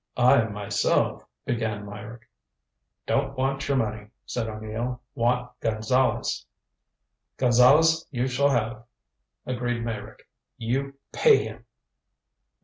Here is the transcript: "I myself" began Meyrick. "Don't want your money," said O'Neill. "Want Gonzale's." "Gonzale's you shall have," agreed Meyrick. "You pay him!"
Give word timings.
"I 0.17 0.45
myself" 0.45 1.23
began 1.45 1.85
Meyrick. 1.85 2.27
"Don't 3.05 3.37
want 3.37 3.67
your 3.67 3.77
money," 3.77 4.07
said 4.25 4.47
O'Neill. 4.49 4.99
"Want 5.13 5.51
Gonzale's." 5.59 6.43
"Gonzale's 7.37 8.07
you 8.09 8.25
shall 8.27 8.49
have," 8.49 8.83
agreed 9.45 9.85
Meyrick. 9.85 10.27
"You 10.57 10.95
pay 11.11 11.43
him!" 11.43 11.65